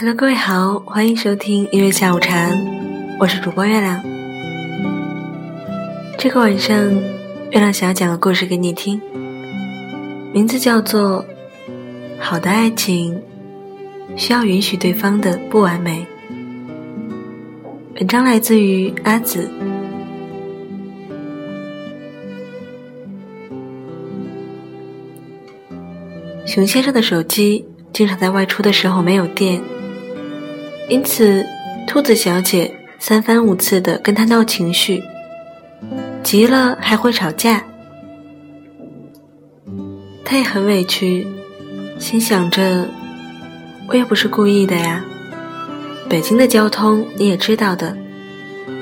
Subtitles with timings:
[0.00, 2.48] Hello，各位好，欢迎收听音乐下午茶，
[3.18, 4.02] 我是主播月亮。
[6.16, 6.74] 这个晚上，
[7.50, 8.98] 月亮想要讲个故事给你听，
[10.32, 11.22] 名字叫做
[12.18, 13.20] 《好的爱情
[14.16, 16.06] 需要允许对方的不完美》。
[17.96, 19.50] 文章来自于阿紫。
[26.46, 29.60] 熊先生的手机经常在外出的时候没有电。
[30.90, 31.46] 因此，
[31.86, 35.00] 兔子小姐三番五次的跟他闹情绪，
[36.20, 37.64] 急了还会吵架。
[40.24, 41.24] 他也很委屈，
[41.96, 42.88] 心想着，
[43.86, 45.04] 我也不是故意的呀。
[46.08, 47.96] 北京的交通你也知道的，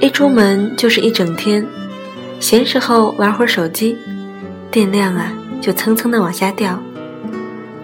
[0.00, 1.66] 一出门就是一整天，
[2.40, 3.98] 闲时候玩会儿手机，
[4.70, 6.82] 电量啊就蹭蹭的往下掉，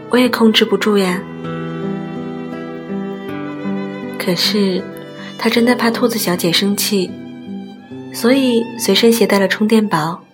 [0.08, 1.22] 我也控制不住呀。
[4.24, 4.82] 可是，
[5.36, 7.10] 他真的怕兔子小姐生气，
[8.10, 10.24] 所以随身携带了充电宝。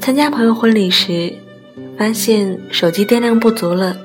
[0.00, 1.34] 参加朋友婚礼时，
[1.96, 3.96] 发现手机电量不足了，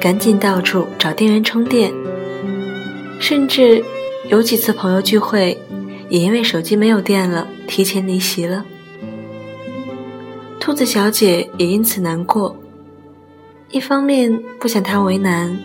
[0.00, 1.92] 赶紧到处找电源充电。
[3.18, 3.84] 甚至
[4.28, 5.60] 有几次朋友聚会，
[6.08, 8.64] 也因为手机没有电了，提前离席了。
[10.60, 12.56] 兔子小姐也因此难过，
[13.70, 15.58] 一方面不想他为难。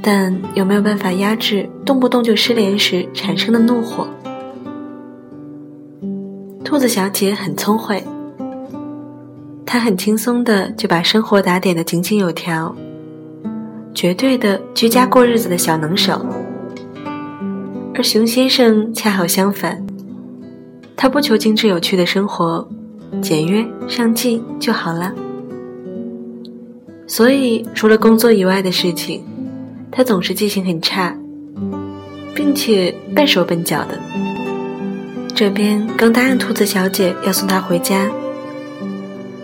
[0.00, 4.08] 但有没有办法压制动不动就失联时产生的怒火？
[6.64, 8.02] 兔子小姐很聪慧，
[9.66, 12.74] 她很轻松的就把生活打点的井井有条，
[13.92, 16.24] 绝对的居家过日子的小能手。
[17.94, 19.84] 而熊先生恰好相反，
[20.96, 22.68] 他不求精致有趣的生活，
[23.20, 25.12] 简约上进就好了。
[27.06, 29.24] 所以除了工作以外的事情。
[29.90, 31.16] 他总是记性很差，
[32.34, 33.98] 并且笨手笨脚的。
[35.34, 38.08] 这边刚答应兔子小姐要送她回家，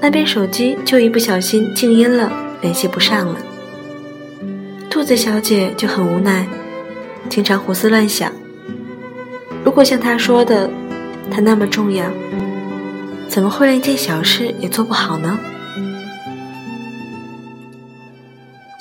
[0.00, 3.36] 那边手机就一不小心静音了，联系不上了。
[4.90, 6.46] 兔子小姐就很无奈，
[7.28, 8.30] 经常胡思乱想：
[9.64, 10.70] 如果像他说的，
[11.30, 12.06] 他那么重要，
[13.28, 15.38] 怎么会连一件小事也做不好呢？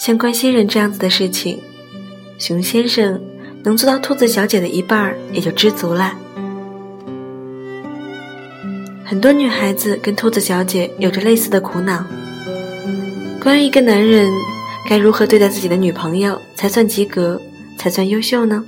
[0.04, 1.62] 像关心人这样子的事情，
[2.38, 3.22] 熊先生
[3.64, 6.14] 能做到兔子小姐的一半儿也就知足了。
[9.06, 12.04] 很多女孩子跟兔子小姐有着类似的苦恼：
[13.42, 14.30] 关于一个男人
[14.90, 17.40] 该如何对待自己的女朋友才算及格，
[17.78, 18.66] 才算优秀呢？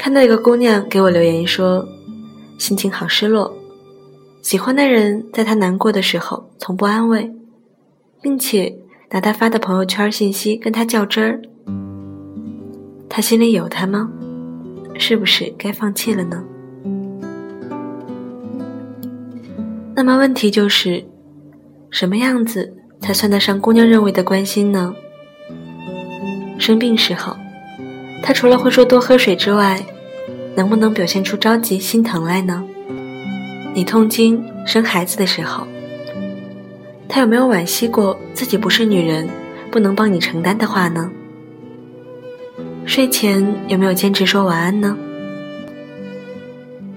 [0.00, 1.86] 看到一个姑娘给我留言说，
[2.58, 3.56] 心情好失落，
[4.42, 7.30] 喜欢的人在她难过的时候从不安慰，
[8.20, 8.76] 并且。
[9.10, 11.40] 拿他发的朋友圈信息跟他较真儿，
[13.08, 14.10] 他心里有他吗？
[14.98, 16.44] 是不是该放弃了呢？
[19.94, 21.02] 那么问题就是，
[21.90, 24.94] 什么样子才算得上姑娘认为的关心呢？
[26.58, 27.34] 生病时候，
[28.22, 29.82] 他除了会说多喝水之外，
[30.54, 32.62] 能不能表现出着急心疼来呢？
[33.74, 35.66] 你痛经生孩子的时候。
[37.08, 39.28] 他有没有惋惜过自己不是女人，
[39.70, 41.10] 不能帮你承担的话呢？
[42.84, 44.96] 睡前有没有坚持说晚安呢？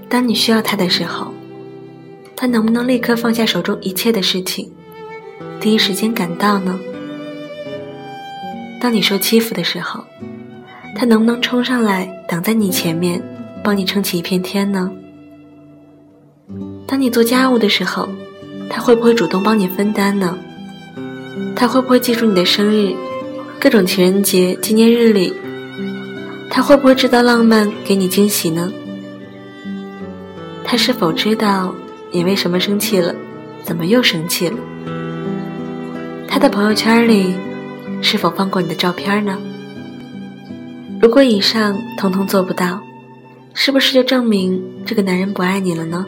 [0.09, 1.33] 当你需要他的时候，
[2.35, 4.69] 他能不能立刻放下手中一切的事情，
[5.61, 6.77] 第一时间赶到呢？
[8.81, 10.03] 当你受欺负的时候，
[10.95, 13.21] 他能不能冲上来挡在你前面，
[13.63, 14.91] 帮你撑起一片天呢？
[16.85, 18.09] 当你做家务的时候。
[18.71, 20.37] 他会不会主动帮你分担呢？
[21.55, 22.95] 他会不会记住你的生日、
[23.59, 25.33] 各种情人节纪念日里？
[26.49, 28.71] 他会不会制造浪漫给你惊喜呢？
[30.63, 31.75] 他是否知道
[32.11, 33.13] 你为什么生气了？
[33.63, 34.57] 怎么又生气了？
[36.27, 37.35] 他的朋友圈里
[38.01, 39.37] 是否放过你的照片呢？
[41.01, 42.81] 如果以上通通做不到，
[43.53, 46.05] 是不是就证明这个男人不爱你了呢？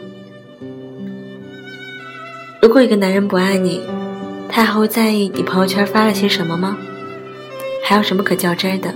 [2.64, 3.82] 如果一个男人不爱你，
[4.48, 6.78] 他还会在意你朋友圈发了些什么吗？
[7.84, 8.94] 还有什么可较真的？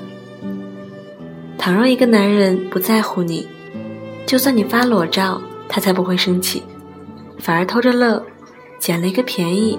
[1.59, 3.47] 倘若一个男人不在乎你，
[4.25, 6.63] 就算你发裸照，他才不会生气，
[7.41, 8.25] 反而偷着乐，
[8.79, 9.79] 捡了一个便宜，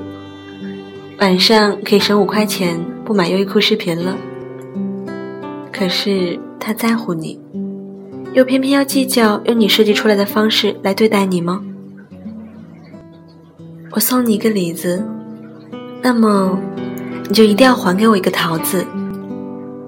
[1.19, 4.15] 晚上可以省五块钱不买优衣库视频了。
[5.73, 7.39] 可是他在乎你，
[8.33, 11.63] 又偏偏要计较用你设计出来的方式来对待你吗？
[13.91, 15.03] 我送你一个李子，
[16.01, 16.57] 那么
[17.27, 18.85] 你就一定要还给我一个桃子。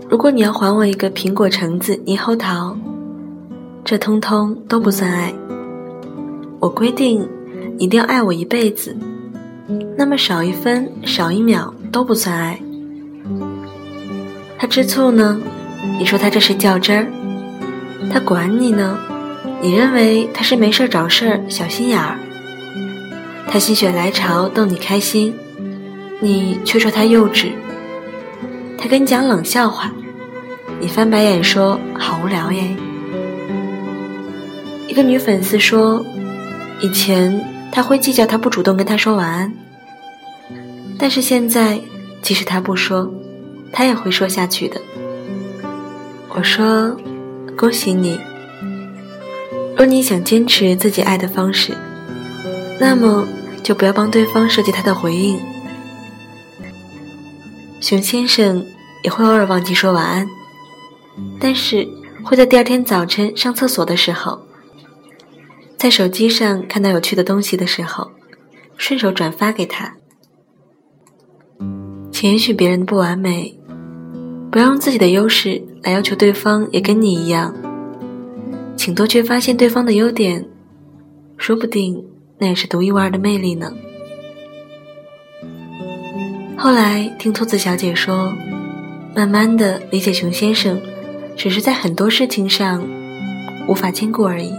[0.09, 2.75] 如果你要还我一个苹果、橙子、猕猴桃，
[3.85, 5.31] 这通通都不算爱。
[6.59, 7.27] 我规定，
[7.77, 8.97] 一定要爱我一辈子，
[9.95, 12.59] 那么少一分、少一秒都不算爱。
[14.57, 15.39] 他吃醋呢，
[15.99, 17.05] 你说他这是较真儿；
[18.11, 18.97] 他管你呢，
[19.61, 22.17] 你认为他是没事找事儿、小心眼儿。
[23.51, 25.35] 他心血来潮逗你开心，
[26.21, 27.51] 你却说他幼稚。
[28.77, 29.91] 他跟你讲冷笑话。
[30.79, 32.75] 你翻白眼说：“好无聊耶。”
[34.87, 36.03] 一个女粉丝说
[36.81, 39.53] ：“以前他会计较他不主动跟他说晚安，
[40.97, 41.79] 但是现在
[42.21, 43.13] 即使他不说，
[43.73, 44.79] 他也会说下去的。”
[46.33, 46.95] 我说
[47.57, 48.17] ：“恭喜你。
[49.75, 51.73] 若你想坚持自己爱的方式，
[52.79, 53.27] 那么
[53.71, 55.39] 就不要帮对方设计他的回应。”
[57.79, 58.65] 熊先生
[59.01, 60.27] 也会偶尔忘记说晚安。
[61.39, 61.87] 但是
[62.21, 64.41] 会在第二天早晨上厕所的时候，
[65.77, 68.11] 在手机上看到有趣的东西的时候，
[68.75, 69.95] 顺手转发给他。
[72.11, 73.57] 请允许别人的不完美，
[74.51, 77.55] 不要用自己的优势来要求对方也跟你一样。
[78.75, 80.45] 请多去发现对方的优点，
[81.37, 82.05] 说不定
[82.41, 83.71] 那也是独一无二的魅力呢。
[86.57, 88.33] 后来听兔子小姐说，
[89.15, 90.81] 慢慢的理解熊先生。
[91.37, 92.87] 只是在很多事情上
[93.67, 94.53] 无法兼顾而已，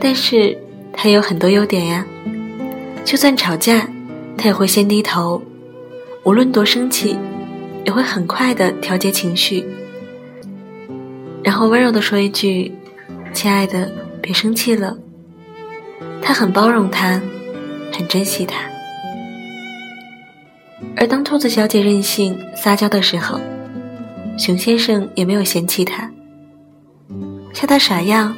[0.00, 0.58] 但是
[0.92, 2.04] 他有很多优点呀。
[3.04, 3.86] 就算吵架，
[4.36, 5.40] 他也会先低头；
[6.24, 7.16] 无论多生气，
[7.84, 9.64] 也会很快的调节情绪，
[11.44, 12.72] 然后温柔的说一句
[13.32, 14.96] ：“亲爱的，别生气了。”
[16.24, 17.20] 他很包容他，
[17.92, 18.56] 很珍惜他。
[20.96, 23.38] 而当兔子小姐任性撒娇的时候，
[24.38, 26.10] 熊先生也没有嫌弃他，
[27.52, 28.34] 笑他傻样，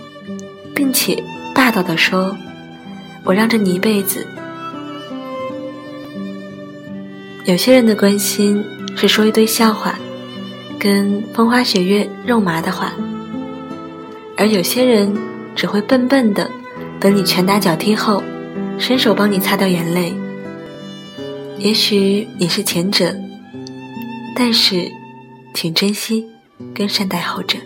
[0.75, 1.23] 并且
[1.55, 2.37] 霸道地说
[3.23, 4.27] ：“我让着你一辈子。”
[7.47, 8.65] 有些人的关心
[8.97, 9.97] 是说一堆笑话，
[10.77, 12.93] 跟风花雪月肉麻的话，
[14.37, 15.17] 而有些人
[15.55, 16.51] 只会笨笨的
[17.07, 18.21] 等你拳打脚踢后，
[18.81, 20.13] 伸手帮你擦掉眼泪。
[21.57, 23.15] 也许你是前者，
[24.35, 24.91] 但是。
[25.55, 26.27] 请珍惜，
[26.75, 27.57] 跟善待后者。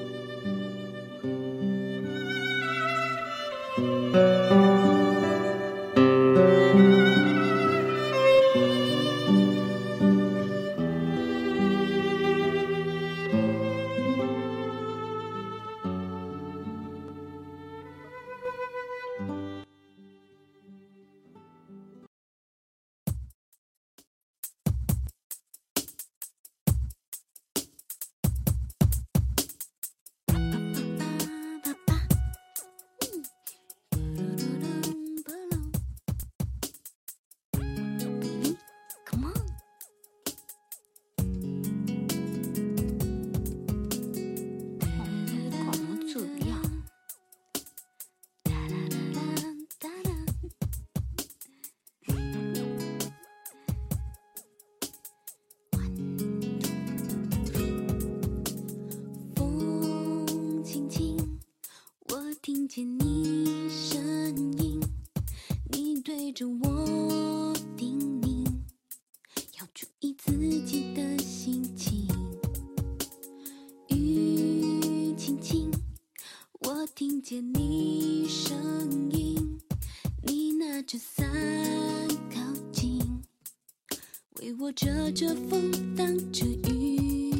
[85.12, 87.32] 着风，挡着雨，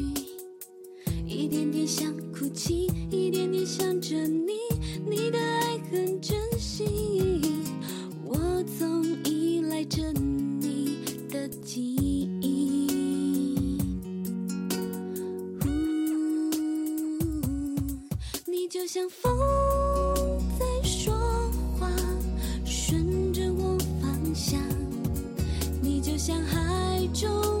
[1.25, 4.51] 一点点想哭泣，一点点想着你。
[5.09, 7.41] 你的爱很真心，
[8.25, 10.97] 我总依赖着你
[11.29, 11.81] 的记
[12.41, 12.87] 忆。
[18.45, 19.31] 你就像风
[20.59, 21.13] 在说
[21.79, 21.89] 话，
[22.65, 24.59] 顺着我方向。
[25.81, 27.60] 你就像海中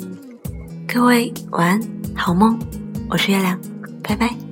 [0.93, 1.79] 各位晚安
[2.13, 2.59] 好梦。
[3.09, 3.57] 我是月亮
[4.03, 4.50] 拜拜。